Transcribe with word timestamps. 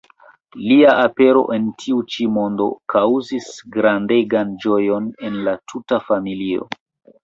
Lia 0.69 0.93
apero 1.01 1.43
en 1.57 1.67
tiu 1.83 1.99
ĉi 2.15 2.27
mondo 2.39 2.67
kaŭzis 2.95 3.53
grandegan 3.79 4.59
ĝojon 4.67 5.15
en 5.31 5.43
la 5.49 5.59
tuta 5.73 6.07
familio. 6.13 6.73